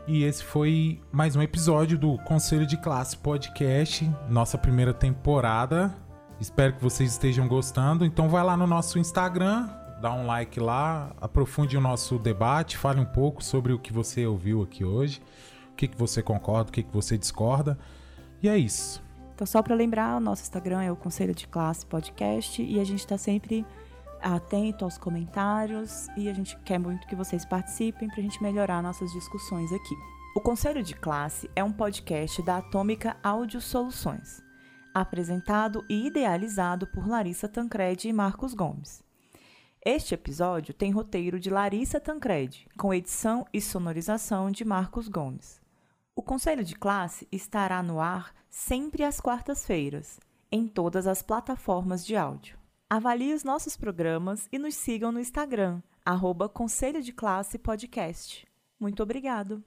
[0.07, 5.95] E esse foi mais um episódio do Conselho de Classe Podcast, nossa primeira temporada.
[6.41, 8.07] Espero que vocês estejam gostando.
[8.07, 9.69] Então vai lá no nosso Instagram,
[10.01, 14.25] dá um like lá, aprofunde o nosso debate, fale um pouco sobre o que você
[14.25, 15.21] ouviu aqui hoje,
[15.79, 17.79] que, que você concorda, o que, que você discorda.
[18.43, 19.03] E é isso.
[19.35, 22.85] Então, só para lembrar, o nosso Instagram é o Conselho de Classe Podcast e a
[22.85, 23.65] gente está sempre
[24.21, 28.83] atento aos comentários e a gente quer muito que vocês participem para a gente melhorar
[28.83, 29.95] nossas discussões aqui.
[30.37, 34.47] O Conselho de Classe é um podcast da Atômica Áudio Soluções
[35.01, 39.03] apresentado e idealizado por Larissa Tancredi e Marcos Gomes.
[39.85, 45.61] Este episódio tem roteiro de Larissa Tancredi, com edição e sonorização de Marcos Gomes.
[46.19, 50.19] O Conselho de Classe estará no ar sempre às quartas-feiras,
[50.51, 52.59] em todas as plataformas de áudio.
[52.91, 58.45] Avalie os nossos programas e nos sigam no Instagram, arroba Conselho de Classe Podcast.
[58.81, 59.63] Muito obrigado!